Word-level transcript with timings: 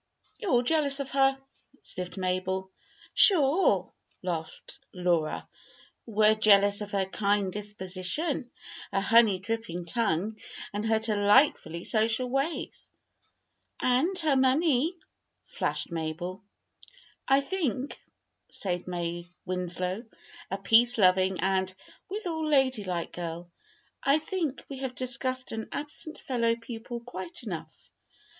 "You're 0.39 0.49
all 0.49 0.63
jealous 0.63 0.99
of 0.99 1.11
her," 1.11 1.37
sniffed 1.83 2.17
Mabel. 2.17 2.71
"Sure!" 3.13 3.93
laughed 4.23 4.79
Laura. 4.91 5.47
"We're 6.07 6.33
jealous 6.33 6.81
of 6.81 6.89
her 6.93 7.05
kind 7.05 7.53
disposition, 7.53 8.49
her 8.91 8.99
honey 8.99 9.37
dripping 9.37 9.85
tongue, 9.85 10.39
and 10.73 10.87
her 10.87 10.97
delightfully 10.97 11.83
social 11.83 12.27
ways." 12.31 12.91
"And 13.79 14.17
her 14.21 14.35
money!" 14.35 14.97
flashed 15.45 15.91
Mabel. 15.91 16.43
"I 17.27 17.41
think," 17.41 18.01
said 18.49 18.87
May 18.87 19.29
Winslow, 19.45 20.03
a 20.49 20.57
peace 20.57 20.97
loving 20.97 21.39
and, 21.41 21.71
withal, 22.09 22.49
ladylike 22.49 23.11
girl 23.11 23.51
"I 24.01 24.17
think 24.17 24.65
we 24.67 24.79
have 24.79 24.95
discussed 24.95 25.51
an 25.51 25.69
absent 25.71 26.17
fellow 26.17 26.55
pupil 26.55 27.01
quite 27.01 27.43
enough. 27.43 27.69